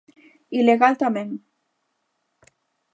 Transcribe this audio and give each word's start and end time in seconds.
Ilegal, 0.59 0.93
tamén. 1.03 1.29